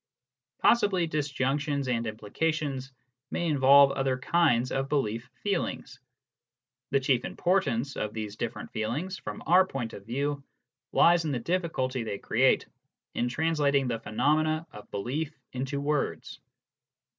[0.63, 2.91] Possibly disjunctions and implications
[3.29, 5.99] may involve other kinds of belief feelings.
[6.89, 10.43] The chief importance of these different feelings, from our point of view,
[10.91, 12.65] lies in the difficulty they create
[13.13, 16.39] in trans lating the phenomena of belief into words.